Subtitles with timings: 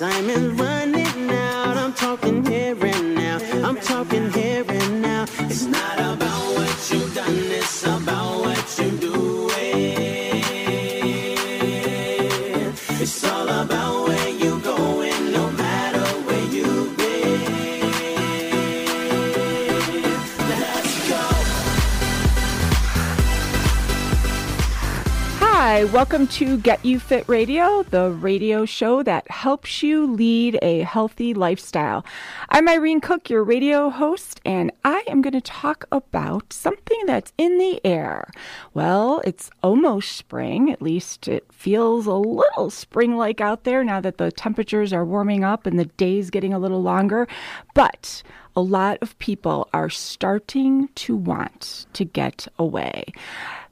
[0.00, 1.76] Time is running out.
[1.76, 3.38] I'm talking here and now.
[3.68, 5.24] I'm talking here and now.
[5.40, 9.50] It's not about what you've done, it's about what you do.
[13.02, 17.42] It's all about where you going, no matter where you've been.
[20.48, 21.20] Let's go.
[25.40, 30.80] Hi, welcome to Get You Fit Radio, the radio show that helps you lead a
[30.80, 32.04] healthy lifestyle.
[32.50, 37.32] I'm Irene Kok, your radio host, and I am going to talk about something that's
[37.38, 38.28] in the air.
[38.74, 43.98] Well, it's almost spring, at least it feels a little spring like out there now
[44.02, 47.26] that the temperatures are warming up and the days getting a little longer,
[47.72, 48.22] but
[48.54, 53.06] a lot of people are starting to want to get away.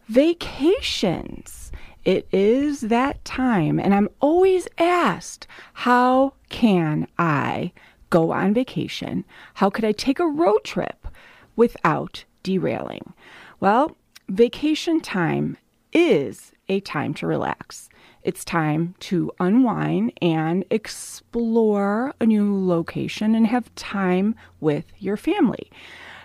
[0.09, 1.71] Vacations.
[2.09, 7.70] It is that time, and I'm always asked, how can I
[8.09, 9.27] go on vacation?
[9.53, 11.06] How could I take a road trip
[11.55, 13.12] without derailing?
[13.61, 13.95] Well,
[14.27, 15.59] vacation time
[15.92, 17.91] is a time to relax.
[18.22, 25.70] It's time to unwind and explore a new location and have time with your family.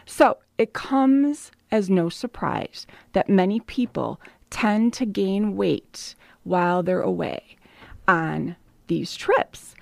[0.06, 4.22] So it comes as no surprise that many people
[4.54, 7.58] tend to gain weight while they're away
[8.08, 8.56] on
[8.88, 9.74] these trips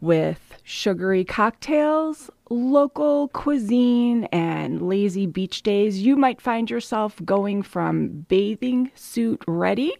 [0.00, 6.02] with sugary cocktails, local cuisine, and lazy beach days.
[6.02, 9.94] You might find yourself going from bathing suit ready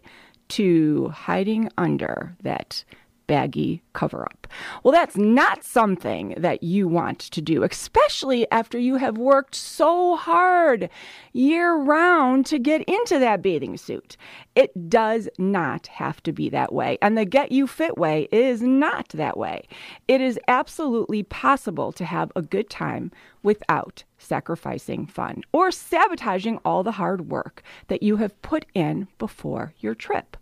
[0.48, 2.84] to hiding under that
[3.28, 4.48] baggy cover up.
[4.82, 10.16] Well, that's not something that you want to do, especially after you have worked so
[10.16, 10.90] hard
[11.32, 14.16] year round to get into that bathing suit.
[14.56, 16.98] It does not have to be that way.
[17.00, 19.68] And the Get You Fit way is not that way.
[20.08, 23.12] It is absolutely possible to have a good time
[23.42, 29.72] without sacrificing fun or sabotaging all the hard work that you have put in before
[29.78, 30.36] your trip.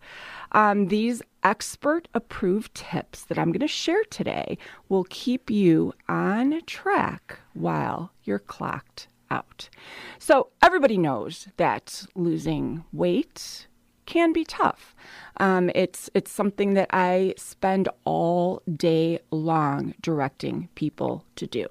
[0.53, 4.57] Um, these expert approved tips that I'm going to share today
[4.89, 9.69] will keep you on track while you're clocked out.
[10.19, 13.66] So, everybody knows that losing weight
[14.07, 14.95] can be tough.
[15.39, 21.67] Um, it's it's something that I spend all day long directing people to do,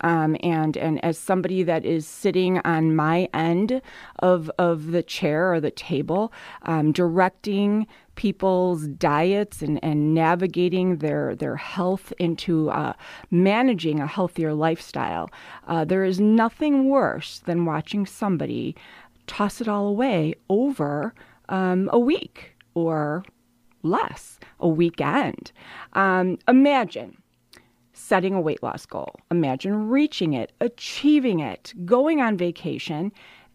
[0.00, 3.80] um, and and as somebody that is sitting on my end
[4.18, 6.30] of of the chair or the table,
[6.62, 7.86] um, directing
[8.16, 12.92] people's diets and, and navigating their their health into uh,
[13.30, 15.30] managing a healthier lifestyle,
[15.66, 18.76] uh, there is nothing worse than watching somebody
[19.26, 21.14] toss it all away over
[21.48, 23.24] um, a week or
[23.82, 25.52] less, a weekend.
[25.94, 27.16] Um, imagine
[27.92, 29.16] setting a weight loss goal.
[29.30, 33.12] Imagine reaching it, achieving it, going on vacation,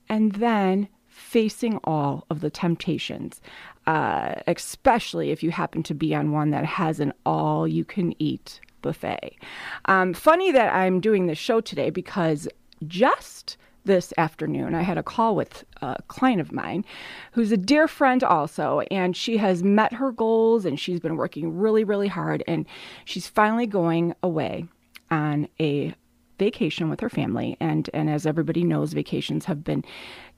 [0.10, 3.42] and then facing all of the temptations,
[3.86, 8.14] uh, especially if you happen to be on one that has an all you can
[8.22, 9.38] eat buffet.
[9.86, 12.48] Um, funny that I'm doing this show today because
[12.88, 14.76] just this afternoon.
[14.76, 16.86] I had a call with a client of mine
[17.32, 21.58] who's a dear friend also, and she has met her goals and she's been working
[21.58, 22.44] really, really hard.
[22.48, 22.66] And
[23.06, 24.66] she's finally going away
[25.10, 25.94] on a
[26.42, 27.56] vacation with her family.
[27.60, 29.86] And, and as everybody knows, vacations have been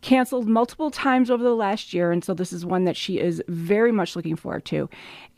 [0.02, 2.12] canceled multiple times over the last year.
[2.12, 4.90] And so this is one that she is very much looking forward to.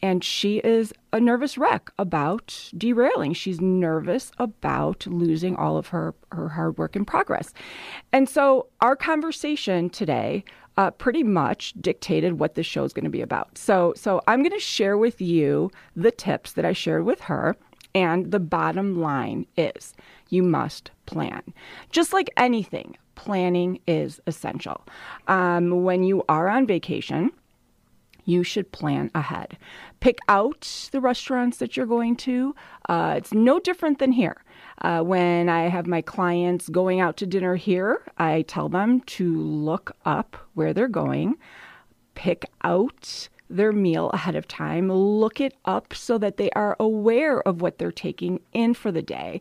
[0.02, 3.34] And she is a nervous wreck about derailing.
[3.34, 7.54] She's nervous about losing all of her, her hard work and progress.
[8.12, 10.44] And so our conversation today
[10.78, 13.56] uh, pretty much dictated what this show is going to be about.
[13.58, 17.56] So, so I'm going to share with you the tips that I shared with her.
[17.96, 19.96] And the bottom line is
[20.30, 21.42] you must plan.
[21.90, 24.86] Just like anything, planning is essential.
[25.28, 27.32] Um, when you are on vacation,
[28.26, 29.58] you should plan ahead.
[30.02, 32.54] Pick out the restaurants that you're going to.
[32.90, 34.44] Uh, it's no different than here.
[34.82, 39.36] Uh, when I have my clients going out to dinner here, I tell them to
[39.40, 41.36] look up where they're going,
[42.16, 47.42] pick out their meal ahead of time, look it up so that they are aware
[47.48, 49.40] of what they're taking in for the day,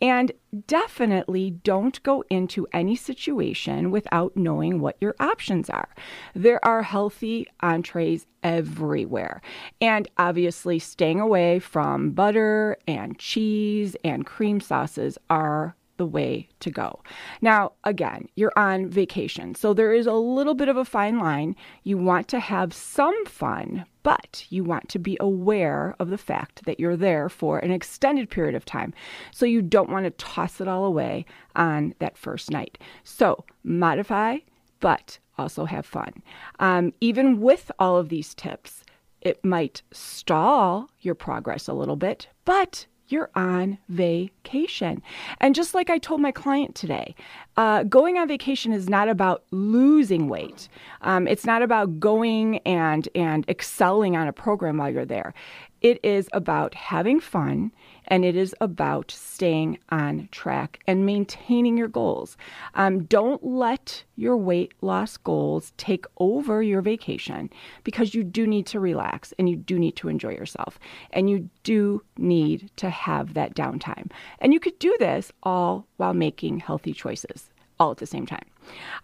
[0.00, 0.32] and
[0.66, 5.88] definitely don't go into any situation without knowing what your options are.
[6.34, 9.40] There are healthy entrees everywhere,
[9.80, 16.70] and obviously, staying away from butter and cheese and cream sauces are the way to
[16.70, 17.02] go.
[17.40, 21.56] Now, again, you're on vacation, so there is a little bit of a fine line.
[21.82, 26.64] You want to have some fun, but you want to be aware of the fact
[26.64, 28.92] that you're there for an extended period of time.
[29.32, 31.24] So you don't want to toss it all away
[31.56, 32.78] on that first night.
[33.02, 34.38] So modify,
[34.80, 36.22] but also have fun.
[36.58, 38.84] Um, even with all of these tips,
[39.20, 45.02] it might stall your progress a little bit, but you're on vacation.
[45.40, 47.14] And just like I told my client today,
[47.56, 50.68] uh, going on vacation is not about losing weight.
[51.02, 55.34] Um, it's not about going and and excelling on a program while you're there.
[55.84, 57.70] It is about having fun
[58.08, 62.38] and it is about staying on track and maintaining your goals.
[62.74, 67.50] Um, don't let your weight loss goals take over your vacation
[67.82, 70.78] because you do need to relax and you do need to enjoy yourself
[71.10, 74.10] and you do need to have that downtime.
[74.38, 78.46] And you could do this all while making healthy choices all at the same time.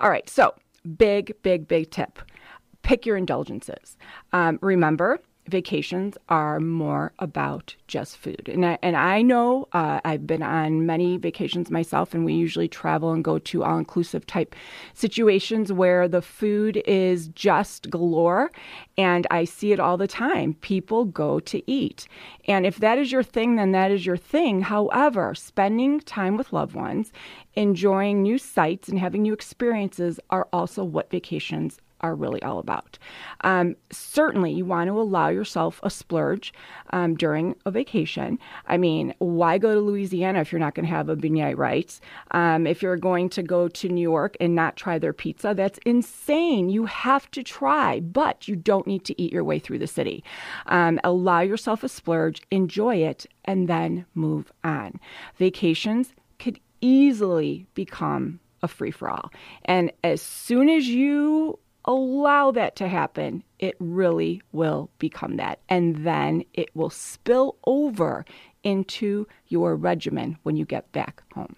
[0.00, 0.54] All right, so
[0.96, 2.20] big, big, big tip
[2.82, 3.98] pick your indulgences.
[4.32, 5.20] Um, remember,
[5.50, 8.48] vacations are more about just food.
[8.48, 12.68] And I, and I know uh, I've been on many vacations myself, and we usually
[12.68, 14.54] travel and go to all inclusive type
[14.94, 18.50] situations where the food is just galore.
[18.96, 20.54] And I see it all the time.
[20.54, 22.06] People go to eat.
[22.46, 24.62] And if that is your thing, then that is your thing.
[24.62, 27.12] However, spending time with loved ones,
[27.54, 32.98] enjoying new sights, and having new experiences are also what vacations are really all about.
[33.42, 36.52] Um, certainly, you want to allow yourself a splurge
[36.90, 38.38] um, during a vacation.
[38.66, 41.98] I mean, why go to Louisiana if you're not going to have a beignet, right?
[42.32, 45.78] Um, if you're going to go to New York and not try their pizza, that's
[45.86, 46.68] insane.
[46.70, 50.24] You have to try, but you don't need to eat your way through the city.
[50.66, 55.00] Um, allow yourself a splurge, enjoy it, and then move on.
[55.36, 59.30] Vacations could easily become a free for all.
[59.64, 61.58] And as soon as you
[61.90, 65.60] allow that to happen, it really will become that.
[65.68, 68.24] And then it will spill over
[68.62, 71.56] into your regimen when you get back home.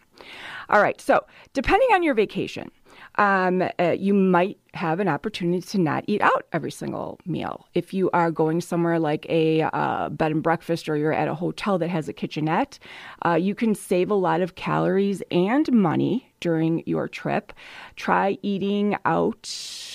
[0.68, 2.70] All right, so depending on your vacation,
[3.16, 7.66] um, uh, you might have an opportunity to not eat out every single meal.
[7.74, 11.34] If you are going somewhere like a uh, bed and breakfast or you're at a
[11.34, 12.78] hotel that has a kitchenette,
[13.26, 17.52] uh, you can save a lot of calories and money during your trip.
[17.94, 19.48] Try eating out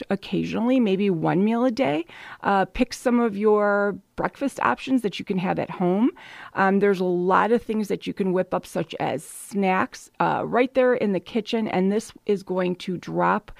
[0.10, 2.06] occasionally, maybe one meal a day.
[2.42, 6.10] Uh, pick some of your breakfast options that you can have at home.
[6.54, 10.44] Um, there's a lot of things that you can whip up, such as snacks, uh,
[10.46, 13.52] right there in the kitchen, and this is going to drop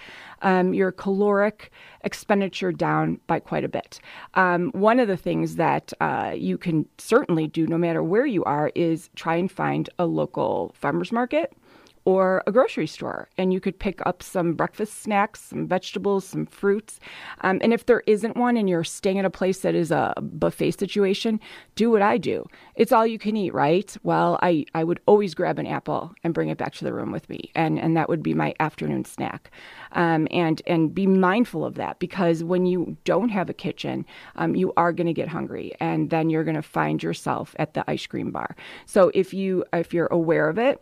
[0.42, 1.72] um, your caloric
[2.06, 4.00] expenditure down by quite a bit.
[4.34, 8.44] Um, one of the things that uh, you can certainly do, no matter where you
[8.46, 11.54] are, is try and find a local farmer's market
[12.08, 16.46] or a grocery store and you could pick up some breakfast snacks, some vegetables, some
[16.46, 17.02] fruits.
[17.42, 20.14] Um, and if there isn't one and you're staying at a place that is a
[20.22, 21.38] buffet situation,
[21.76, 22.46] do what I do.
[22.76, 23.94] It's all you can eat, right?
[24.04, 27.12] Well, I, I would always grab an apple and bring it back to the room
[27.12, 27.52] with me.
[27.56, 29.52] And, and that would be my afternoon snack.
[29.92, 34.06] Um, and, and be mindful of that because when you don't have a kitchen,
[34.38, 37.74] um, you are going to get hungry and then you're going to find yourself at
[37.74, 38.56] the ice cream bar.
[38.86, 40.82] So if you, if you're aware of it,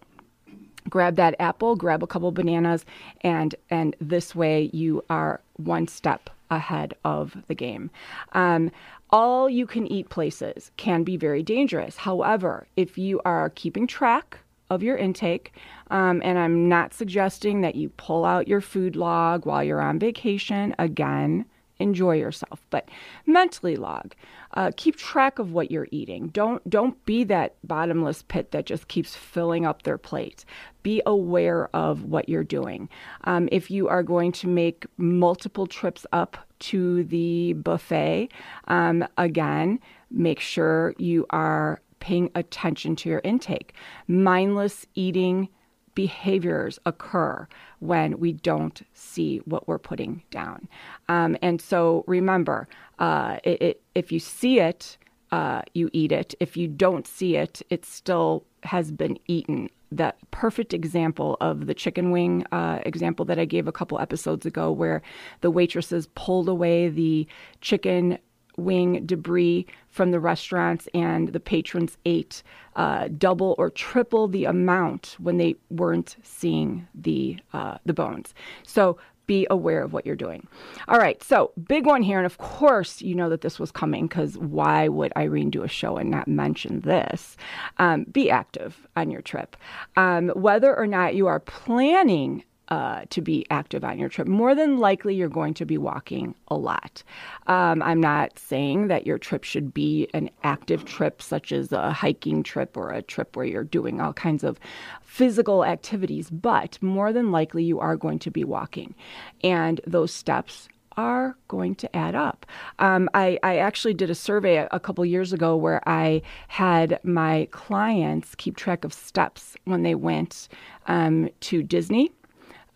[0.89, 2.85] grab that apple, grab a couple bananas,
[3.21, 7.89] and and this way you are one step ahead of the game.
[8.33, 8.71] Um,
[9.09, 11.97] all you can eat places can be very dangerous.
[11.97, 14.39] However, if you are keeping track
[14.69, 15.53] of your intake,
[15.91, 19.99] um, and I'm not suggesting that you pull out your food log while you're on
[19.99, 21.45] vacation again
[21.79, 22.89] enjoy yourself but
[23.25, 24.13] mentally log.
[24.53, 26.27] Uh, keep track of what you're eating.
[26.29, 30.45] Don't don't be that bottomless pit that just keeps filling up their plate
[30.83, 32.87] be aware of what you're doing.
[33.23, 38.29] Um, if you are going to make multiple trips up to the buffet
[38.67, 39.79] um, again
[40.11, 43.73] make sure you are paying attention to your intake.
[44.07, 45.49] Mindless eating
[45.95, 47.47] behaviors occur
[47.79, 50.67] when we don't see what we're putting down.
[51.09, 52.67] Um, and so remember,
[52.99, 54.97] uh, it, it, if you see it,
[55.31, 56.35] uh, you eat it.
[56.39, 59.69] If you don't see it, it still has been eaten.
[59.91, 64.45] That perfect example of the chicken wing uh, example that I gave a couple episodes
[64.45, 65.01] ago, where
[65.41, 67.27] the waitresses pulled away the
[67.61, 68.17] chicken
[68.57, 72.43] wing debris from the restaurants, and the patrons ate
[72.75, 78.33] uh, double or triple the amount when they weren't seeing the uh, the bones.
[78.63, 78.97] So
[79.27, 80.47] be aware of what you're doing.
[80.87, 82.17] All right, so big one here.
[82.17, 85.67] And of course, you know that this was coming because why would Irene do a
[85.67, 87.37] show and not mention this?
[87.77, 89.57] Um, be active on your trip.
[89.95, 94.27] Um, whether or not you are planning uh, to be active on your trip.
[94.27, 97.03] More than likely, you're going to be walking a lot.
[97.47, 101.91] Um, I'm not saying that your trip should be an active trip, such as a
[101.91, 104.59] hiking trip or a trip where you're doing all kinds of
[105.01, 108.95] physical activities, but more than likely, you are going to be walking.
[109.43, 110.67] And those steps
[110.97, 112.45] are going to add up.
[112.79, 116.99] Um, I, I, actually did a survey a, a couple years ago where I had
[117.03, 120.47] my clients keep track of steps when they went
[120.87, 122.11] um, to Disney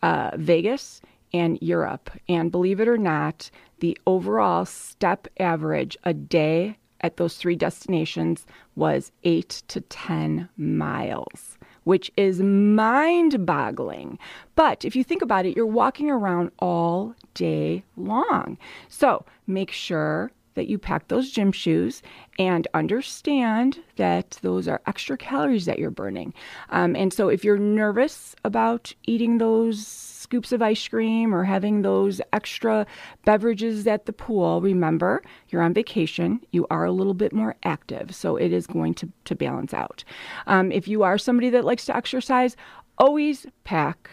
[0.02, 1.02] uh, Vegas
[1.34, 2.10] and Europe.
[2.28, 8.46] And believe it or not, the overall step average a day at those three destinations
[8.76, 14.20] was eight to 10 miles, which is mind boggling.
[14.56, 18.58] But if you think about it, you're walking around all day long.
[18.90, 22.02] So make sure that you pack those gym shoes
[22.38, 26.34] and understand that those are extra calories that you're burning.
[26.70, 31.82] Um, and so if you're nervous about eating those scoops of ice cream or having
[31.82, 32.86] those extra
[33.26, 38.14] beverages at the pool, remember you're on vacation, you are a little bit more active.
[38.14, 40.04] So it is going to, to balance out.
[40.48, 42.56] Um, if you are somebody that likes to exercise,
[42.98, 44.10] always pack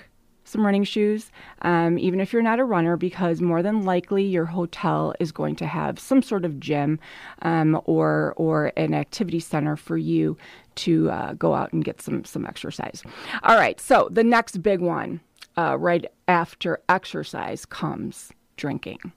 [0.47, 1.31] some running shoes,
[1.63, 5.57] um, even if you're not a runner, because more than likely your hotel is going
[5.57, 6.99] to have some sort of gym
[7.43, 10.37] um, or or an activity center for you
[10.77, 13.03] to uh, go out and get some some exercise.
[13.43, 15.21] All right, so the next big one,
[15.59, 19.13] uh, right after exercise, comes drinking.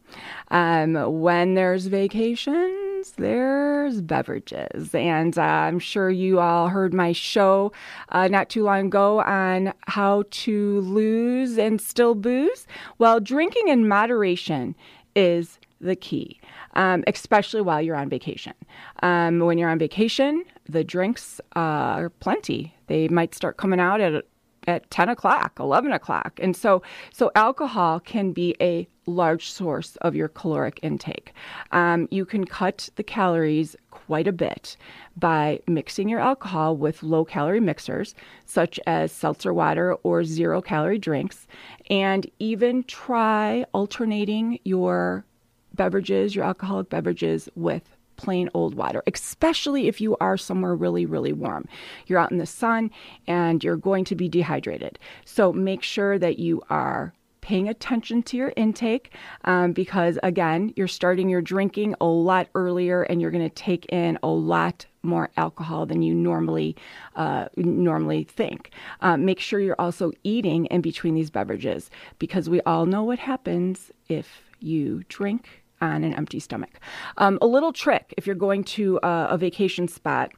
[0.50, 4.94] Um, when there's vacation there's beverages.
[4.94, 7.72] And uh, I'm sure you all heard my show
[8.10, 12.68] uh, not too long ago on how to lose and still booze.
[12.98, 14.75] Well, drinking in moderation
[15.15, 16.39] is the key,
[16.74, 18.53] um, especially while you're on vacation.
[19.01, 21.60] Um, when you're on vacation, the drinks uh,
[22.00, 22.75] are plenty.
[22.88, 24.25] They might start coming out at
[24.68, 26.39] at 10 o'clock, 11 o'clock.
[26.42, 31.34] And so, so alcohol can be a large source of your caloric intake.
[31.72, 34.78] Um, you can cut the calories quite a bit
[35.18, 41.00] by mixing your alcohol with low calorie mixers, such as seltzer water or zero calorie
[41.00, 41.48] drinks,
[41.89, 45.25] and even try alternating your
[45.74, 51.31] beverages, your alcoholic beverages, with plain old water, especially if you are somewhere really, really
[51.31, 51.65] warm.
[52.05, 52.91] You're out in the sun
[53.27, 54.99] and you're going to be dehydrated.
[55.23, 59.13] So make sure that you are paying attention to your intake
[59.45, 63.85] um, because again you're starting your drinking a lot earlier and you're going to take
[63.85, 66.75] in a lot more alcohol than you normally
[67.15, 68.71] uh, normally think.
[68.99, 73.19] Uh, make sure you're also eating in between these beverages because we all know what
[73.19, 76.79] happens if you drink on an empty stomach.
[77.17, 80.31] Um, a little trick if you're going to a, a vacation spot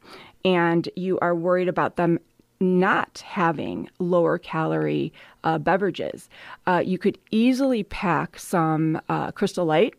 [0.44, 2.18] and you are worried about them
[2.60, 5.12] not having lower calorie
[5.44, 6.28] uh, beverages,
[6.66, 9.94] uh, you could easily pack some uh, Crystal Light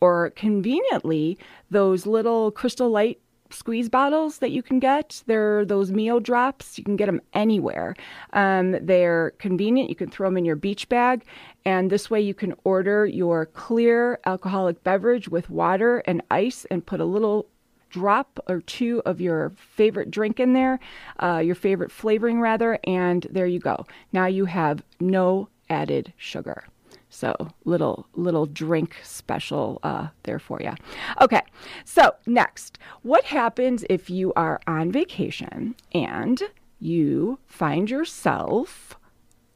[0.00, 1.36] or conveniently
[1.70, 3.18] those little Crystal Light
[3.50, 5.22] squeeze bottles that you can get.
[5.26, 6.76] They're those MiO drops.
[6.76, 7.94] You can get them anywhere.
[8.32, 9.88] Um, they're convenient.
[9.88, 11.24] You can throw them in your beach bag,
[11.64, 16.84] and this way you can order your clear alcoholic beverage with water and ice and
[16.84, 17.46] put a little
[17.90, 20.80] drop or two of your favorite drink in there,
[21.22, 23.86] uh, your favorite flavoring rather, and there you go.
[24.12, 26.64] Now you have no added sugar.
[27.08, 30.72] So little little drink special uh, there for you.
[31.20, 31.42] Okay,
[31.84, 36.42] so next, what happens if you are on vacation and
[36.80, 38.98] you find yourself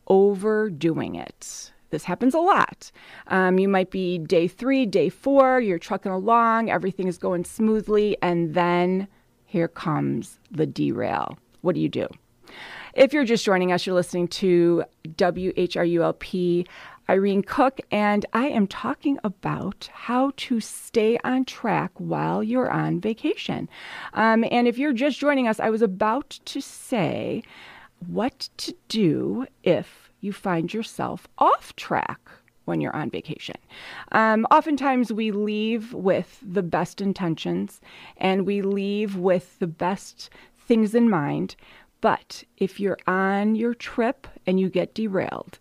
[0.06, 1.72] overdoing it?
[1.90, 2.90] This happens a lot.
[3.28, 8.16] Um, you might be day three, day four, you're trucking along, everything is going smoothly,
[8.22, 9.08] and then
[9.44, 11.38] here comes the derail.
[11.62, 12.06] What do you do?
[12.94, 16.66] If you're just joining us, you're listening to WHRULP
[17.10, 23.00] Irene Kok, and I am talking about how to stay on track while you're on
[23.00, 23.68] vacation.
[24.12, 27.42] Um, and if you're just joining us, I was about to say
[28.06, 32.20] what to do if you find yourself off track
[32.64, 33.56] when you're on vacation.
[34.12, 37.80] Um, oftentimes, we leave with the best intentions
[38.18, 41.56] and we leave with the best things in mind.
[42.00, 45.58] But if you're on your trip and you get derailed,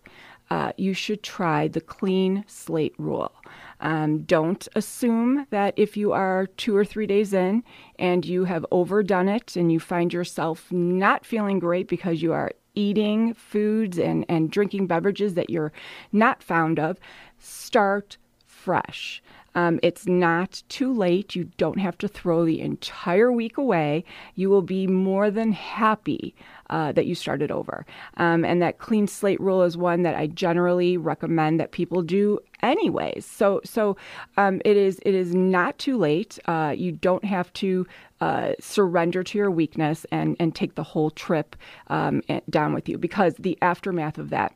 [0.50, 3.32] uh, you should try the clean slate rule.
[3.80, 7.62] Um, don't assume that if you are two or three days in
[7.98, 12.52] and you have overdone it and you find yourself not feeling great because you are
[12.78, 15.72] eating foods and, and drinking beverages that you're
[16.12, 16.98] not fond of,
[17.38, 18.16] start
[18.46, 19.20] fresh.
[19.54, 21.34] Um, it's not too late.
[21.34, 24.04] You don't have to throw the entire week away.
[24.34, 26.34] You will be more than happy
[26.70, 27.86] uh, that you started over.
[28.18, 32.38] Um, and that clean slate rule is one that I generally recommend that people do
[32.62, 33.24] anyways.
[33.24, 33.96] So so
[34.36, 36.38] um, it is it is not too late.
[36.46, 37.86] Uh, you don't have to
[38.20, 41.56] uh, surrender to your weakness and and take the whole trip
[41.88, 44.54] um, down with you because the aftermath of that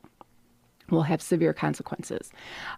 [0.92, 2.30] will have severe consequences.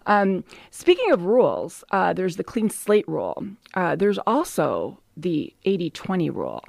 [0.06, 3.44] Um, speaking of rules, uh, there's the clean slate rule.
[3.74, 6.64] Uh, there's also the 80 20 rule.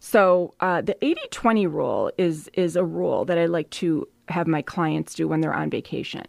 [0.00, 4.46] So uh, the 80 20 rule is, is a rule that I like to have
[4.46, 6.26] my clients do when they're on vacation.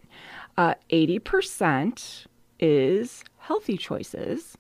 [0.58, 2.30] 80% uh,
[2.60, 4.58] is healthy choices,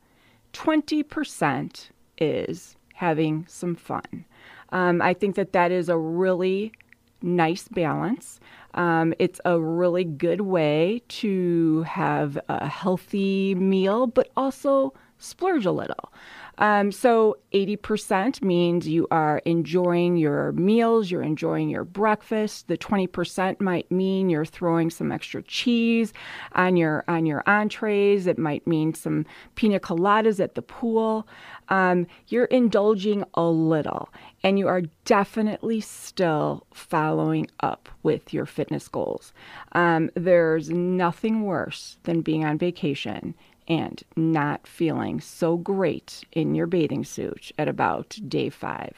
[0.53, 4.25] 20% is having some fun.
[4.69, 6.74] Um, I think that that is a really
[7.23, 8.39] nice balance.
[8.75, 15.71] Um, it's a really good way to have a healthy meal, but also splurge a
[15.71, 16.11] little.
[16.60, 22.67] Um, so 80% means you are enjoying your meals, you're enjoying your breakfast.
[22.67, 26.13] The 20% might mean you're throwing some extra cheese
[26.53, 28.27] on your on your entrees.
[28.27, 31.27] It might mean some pina coladas at the pool.
[31.69, 34.10] Um, you're indulging a little,
[34.43, 39.33] and you are definitely still following up with your fitness goals.
[39.72, 43.33] Um, there's nothing worse than being on vacation
[43.67, 48.96] and not feeling so great in your bathing suit at about day five.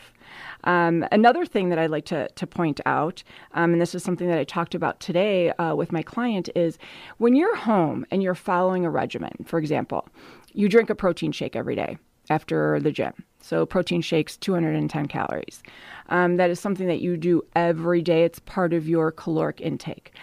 [0.63, 4.27] Um, another thing that I'd like to, to point out, um, and this is something
[4.27, 6.77] that I talked about today uh, with my client, is
[7.17, 10.07] when you're home and you're following a regimen, for example,
[10.53, 11.97] you drink a protein shake every day
[12.29, 13.13] after the gym.
[13.41, 15.61] So, protein shakes, 210 calories.
[16.09, 18.23] Um, that is something that you do every day.
[18.23, 20.13] It's part of your caloric intake.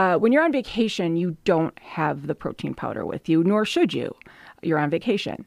[0.00, 3.92] Uh, when you're on vacation, you don't have the protein powder with you, nor should
[3.92, 4.16] you.
[4.62, 5.44] You're on vacation.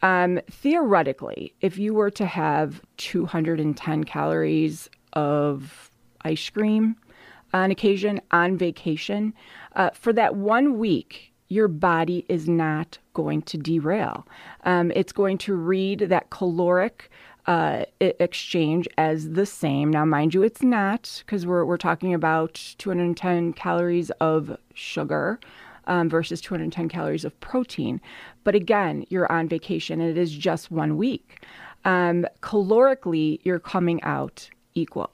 [0.00, 5.90] Um, theoretically, if you were to have 210 calories of
[6.22, 6.94] ice cream
[7.52, 9.34] on occasion on vacation,
[9.74, 14.24] uh, for that one week, your body is not going to derail.
[14.62, 17.10] Um, it's going to read that caloric
[17.46, 19.90] uh, exchange as the same.
[19.90, 25.38] Now, mind you, it's not because we're, we're talking about 210 calories of sugar
[25.86, 28.00] um, versus 210 calories of protein.
[28.44, 31.44] But again, you're on vacation and it is just one week.
[31.84, 35.10] Um, calorically, you're coming out equal.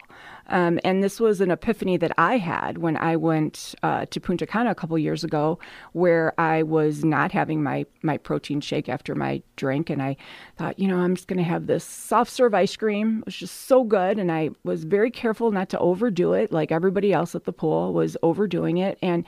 [0.49, 4.47] Um, and this was an epiphany that I had when I went uh, to Punta
[4.47, 5.59] Cana a couple years ago,
[5.93, 9.91] where I was not having my, my protein shake after my drink.
[9.91, 10.17] And I
[10.57, 13.19] thought, you know, I'm just going to have this soft serve ice cream.
[13.21, 14.19] It was just so good.
[14.19, 17.93] And I was very careful not to overdo it, like everybody else at the pool
[17.93, 18.99] was overdoing it.
[19.03, 19.25] And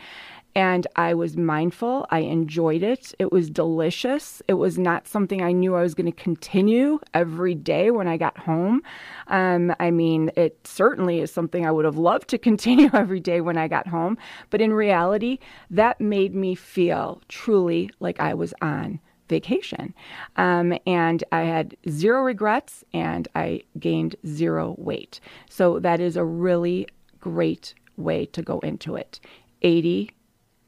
[0.55, 2.07] and I was mindful.
[2.11, 3.13] I enjoyed it.
[3.19, 4.41] It was delicious.
[4.47, 8.17] It was not something I knew I was going to continue every day when I
[8.17, 8.83] got home.
[9.27, 13.41] Um, I mean, it certainly is something I would have loved to continue every day
[13.41, 14.17] when I got home.
[14.51, 15.39] But in reality,
[15.71, 19.95] that made me feel truly like I was on vacation.
[20.37, 25.19] Um, and I had zero regrets and I gained zero weight.
[25.49, 26.87] So that is a really
[27.21, 29.21] great way to go into it.
[29.63, 30.11] 80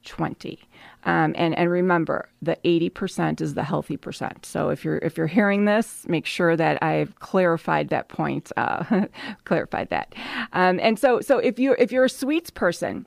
[0.06, 0.58] 20.
[1.04, 4.46] Um, and and remember, the 80% is the healthy percent.
[4.46, 8.50] So if you're if you're hearing this, make sure that I've clarified that point.
[8.56, 9.06] Uh,
[9.44, 10.14] clarified that.
[10.52, 13.06] Um, and so so if you if you're a sweets person.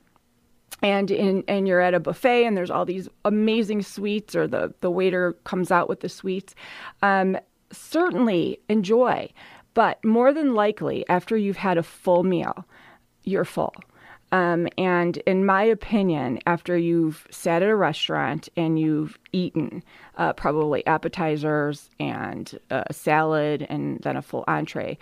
[0.81, 4.73] And in, and you're at a buffet and there's all these amazing sweets, or the,
[4.79, 6.55] the waiter comes out with the sweets.
[7.01, 7.38] Um,
[7.69, 9.29] certainly enjoy,
[9.73, 12.65] but more than likely, after you've had a full meal,
[13.23, 13.73] you're full.
[14.31, 19.83] Um, and in my opinion, after you've sat at a restaurant and you've eaten
[20.17, 24.97] uh, probably appetizers and a salad and then a full entree,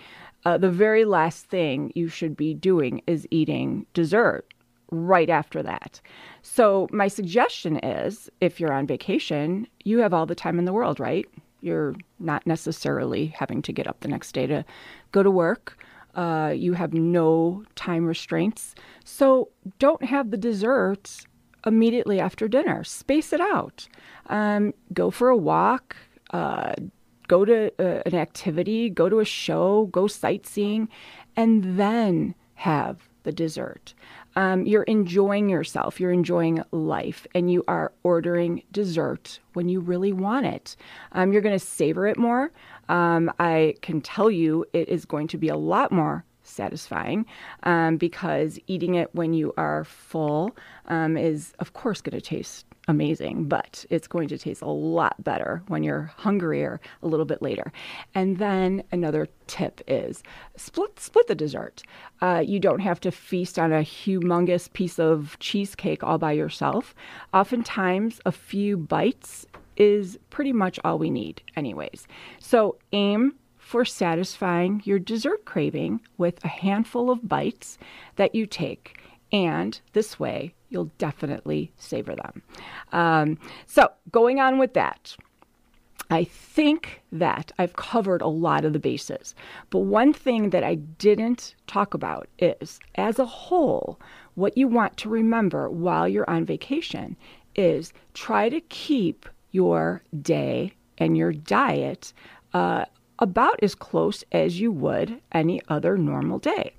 [0.45, 4.45] uh, the very last thing you should be doing is eating dessert
[4.91, 5.99] right after that.
[6.41, 10.71] So, my suggestion is if you're on vacation, you have all the time in the
[10.71, 11.27] world, right?
[11.59, 14.63] You're not necessarily having to get up the next day to
[15.11, 15.77] go to work.
[16.17, 18.75] Uh, you have no time restraints.
[19.05, 19.49] So
[19.79, 21.25] don't have the dessert
[21.65, 22.83] immediately after dinner.
[22.83, 23.87] Space it out.
[24.27, 25.95] Um, go for a walk.
[26.31, 26.73] Uh,
[27.27, 28.89] go to uh, an activity.
[28.89, 29.85] Go to a show.
[29.91, 30.89] Go sightseeing.
[31.35, 33.93] And then have the dessert.
[34.37, 40.13] Um, you're enjoying yourself, you're enjoying life, and you are ordering dessert when you really
[40.13, 40.75] want it.
[41.11, 42.51] Um, you're going to savor it more.
[42.89, 47.25] Um, I can tell you it is going to be a lot more satisfying
[47.63, 50.55] um, because eating it when you are full
[50.87, 55.21] um, is, of course, going to taste amazing, but it's going to taste a lot
[55.23, 57.71] better when you're hungrier a little bit later.
[58.15, 60.23] And then another tip is
[60.55, 61.83] split split the dessert.
[62.21, 66.95] Uh, you don't have to feast on a humongous piece of cheesecake all by yourself.
[67.33, 69.45] Oftentimes, a few bites
[69.77, 72.07] is pretty much all we need, anyways.
[72.39, 77.77] So aim for satisfying your dessert craving with a handful of bites
[78.15, 79.01] that you take.
[79.31, 82.41] And this way, you'll definitely savor them.
[82.93, 85.17] Um, so, going on with that,
[86.09, 89.35] I think that I've covered a lot of the bases.
[89.69, 93.99] But one thing that I didn't talk about is, as a whole,
[94.35, 97.17] what you want to remember while you're on vacation
[97.55, 102.13] is try to keep your day and your diet
[102.53, 102.85] uh,
[103.19, 106.73] about as close as you would any other normal day.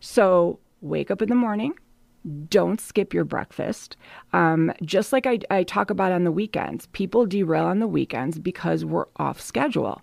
[0.00, 1.74] So wake up in the morning.
[2.48, 3.96] Don't skip your breakfast.
[4.32, 8.38] Um, just like I, I, talk about on the weekends, people derail on the weekends
[8.38, 10.02] because we're off schedule.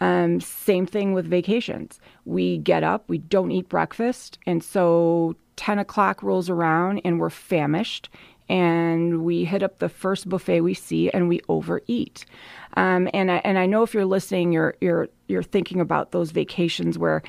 [0.00, 2.00] Um, same thing with vacations.
[2.26, 7.30] We get up, we don't eat breakfast, and so 10 o'clock rolls around and we're
[7.30, 8.08] famished
[8.48, 12.24] and we hit up the first buffet we see and we overeat.
[12.76, 16.30] Um, and I, and I know if you're listening, you're you're you're thinking about those
[16.30, 17.22] vacations where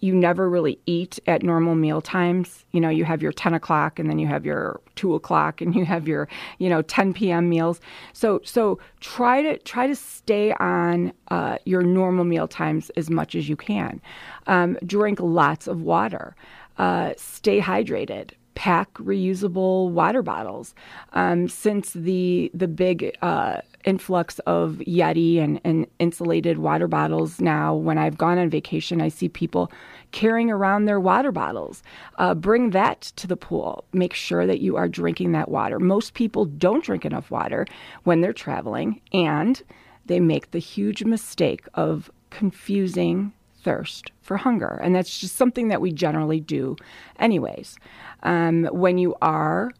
[0.00, 2.64] you never really eat at normal meal times.
[2.72, 5.74] You know, you have your 10 o'clock and then you have your 2 o'clock and
[5.74, 7.48] you have your, you know, 10 p.m.
[7.48, 7.80] meals.
[8.12, 13.34] So, so try to, try to stay on uh, your normal meal times as much
[13.34, 14.00] as you can.
[14.46, 16.36] Um, drink lots of water.
[16.78, 20.74] Uh, stay hydrated pack reusable water bottles.
[21.12, 27.74] Um, since the the big uh, influx of Yeti and, and insulated water bottles now,
[27.74, 29.70] when I've gone on vacation, I see people
[30.10, 31.82] carrying around their water bottles.
[32.18, 33.84] Uh, bring that to the pool.
[33.92, 35.78] Make sure that you are drinking that water.
[35.78, 37.66] Most people don't drink enough water
[38.04, 39.62] when they're traveling, and
[40.06, 43.32] they make the huge mistake of confusing
[43.66, 44.78] thirst for hunger.
[44.80, 46.76] And that's just something that we generally do,
[47.18, 47.76] anyways.
[48.22, 49.72] Um, when you are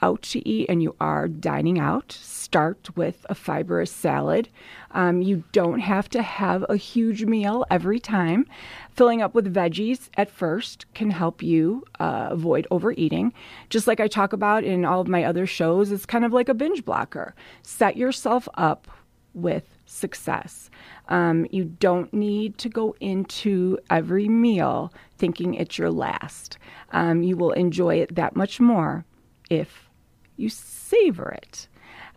[0.00, 4.48] out to eat and you are dining out, start with a fibrous salad.
[4.92, 8.46] Um, you don't have to have a huge meal every time.
[8.90, 13.34] Filling up with veggies at first can help you uh, avoid overeating.
[13.68, 16.48] Just like I talk about in all of my other shows, it's kind of like
[16.48, 17.34] a binge blocker.
[17.62, 18.88] Set yourself up
[19.34, 20.68] with success.
[21.08, 26.58] Um, you don't need to go into every meal thinking it's your last.
[26.92, 29.04] Um, you will enjoy it that much more
[29.48, 29.88] if
[30.36, 31.68] you savor it.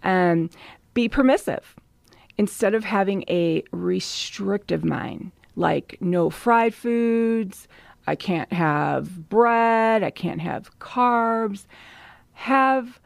[0.03, 0.49] Um,
[0.93, 1.75] be permissive.
[2.37, 7.67] Instead of having a restrictive mind, like no fried foods,
[8.07, 11.65] I can't have bread, I can't have carbs,
[12.33, 12.99] have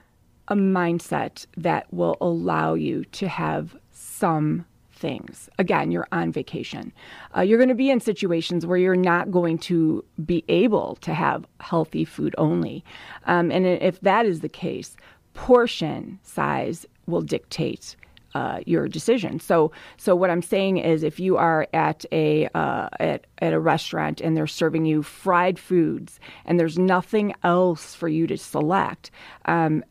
[0.47, 5.49] a mindset that will allow you to have some things.
[5.59, 6.93] Again, you're on vacation.
[7.35, 11.13] Uh, you're going to be in situations where you're not going to be able to
[11.13, 12.83] have healthy food only.
[13.25, 14.95] Um, and if that is the case,
[15.33, 17.95] portion size will dictate
[18.35, 19.39] uh, your decision.
[19.39, 23.59] So, so what I'm saying is, if you are at a uh, at at a
[23.59, 29.11] restaurant and they're serving you fried foods and there's nothing else for you to select,
[29.45, 29.83] um,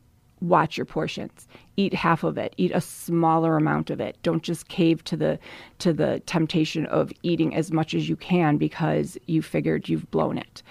[0.43, 1.47] watch your portions.
[1.77, 2.53] Eat half of it.
[2.57, 4.17] Eat a smaller amount of it.
[4.21, 5.39] Don't just cave to the
[5.79, 10.37] to the temptation of eating as much as you can because you figured you've blown
[10.37, 10.61] it.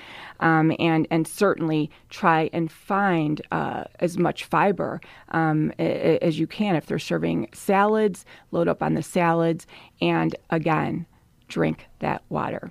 [0.40, 6.76] Um, and and certainly try and find uh, as much fiber um, as you can
[6.76, 8.24] if they're serving salads.
[8.50, 9.66] Load up on the salads
[10.00, 11.06] and again
[11.48, 12.70] drink that water.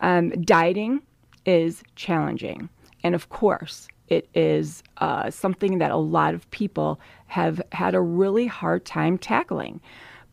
[0.00, 1.02] Um, dieting
[1.44, 2.68] is challenging.
[3.02, 8.00] And of course it is uh, something that a lot of people have had a
[8.00, 9.80] really hard time tackling.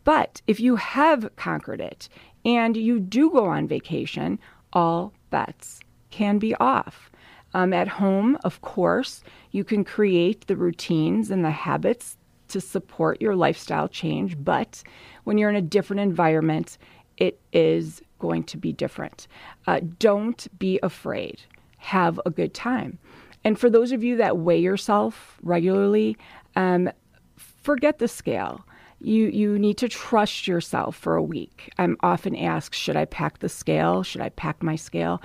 [0.03, 2.09] But if you have conquered it
[2.45, 4.39] and you do go on vacation,
[4.73, 5.79] all bets
[6.11, 7.09] can be off.
[7.53, 12.17] Um, at home, of course, you can create the routines and the habits
[12.49, 14.35] to support your lifestyle change.
[14.43, 14.83] But
[15.23, 16.77] when you're in a different environment,
[17.17, 19.27] it is going to be different.
[19.67, 21.41] Uh, don't be afraid.
[21.77, 22.97] Have a good time.
[23.43, 26.17] And for those of you that weigh yourself regularly,
[26.55, 26.89] um,
[27.37, 28.65] forget the scale.
[28.99, 31.69] You, you need to trust yourself for a week.
[31.77, 34.01] I'm often asked, should I pack the scale?
[34.01, 35.21] Should I pack my scale?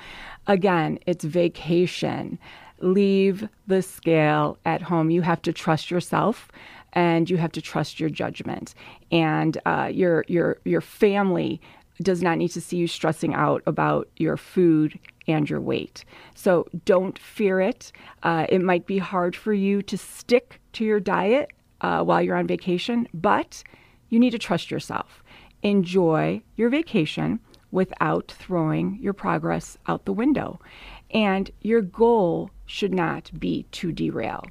[0.48, 2.38] Again, it's vacation.
[2.80, 5.10] Leave the scale at home.
[5.10, 6.50] You have to trust yourself
[6.92, 8.74] and you have to trust your judgment.
[9.12, 11.60] And uh, your, your, your family
[12.02, 14.98] does not need to see you stressing out about your food
[15.28, 16.04] and your weight.
[16.34, 17.92] So don't fear it.
[18.22, 22.36] Uh, it might be hard for you to stick to your diet uh, while you're
[22.36, 23.62] on vacation, but
[24.08, 25.22] you need to trust yourself.
[25.62, 30.58] Enjoy your vacation without throwing your progress out the window.
[31.10, 34.44] And your goal should not be to derail.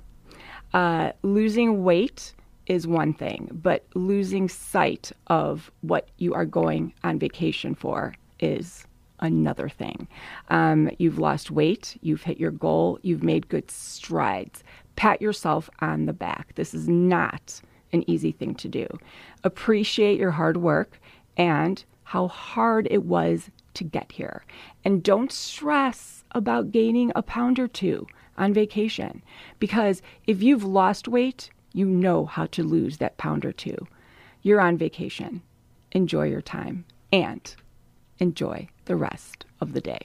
[0.73, 2.33] Uh, losing weight
[2.67, 8.85] is one thing, but losing sight of what you are going on vacation for is
[9.19, 10.07] another thing.
[10.49, 14.63] Um, you've lost weight, you've hit your goal, you've made good strides.
[14.95, 16.55] Pat yourself on the back.
[16.55, 17.61] This is not
[17.93, 18.87] an easy thing to do.
[19.43, 20.99] Appreciate your hard work
[21.37, 24.43] and how hard it was to get here.
[24.83, 29.23] And don't stress about gaining a pound or two on vacation
[29.59, 33.87] because if you've lost weight, you know how to lose that pound or two.
[34.41, 35.41] You're on vacation.
[35.91, 37.55] Enjoy your time and
[38.19, 39.99] enjoy the rest of the day.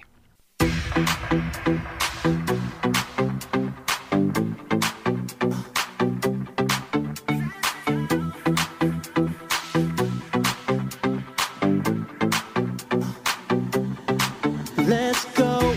[14.79, 15.75] Let's go.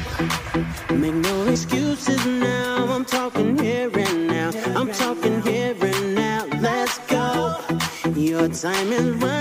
[0.90, 2.88] Make no excuses now.
[2.90, 4.50] I'm talking here and now.
[4.76, 6.46] I'm talking here and now.
[6.60, 7.60] Let's go.
[8.16, 9.36] Your time is right.